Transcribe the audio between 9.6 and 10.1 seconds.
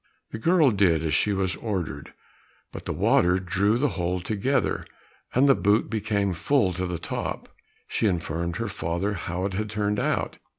turned